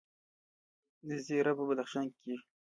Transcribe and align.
زیره 1.25 1.51
په 1.57 1.63
بدخشان 1.69 2.05
کې 2.09 2.17
کیږي 2.21 2.35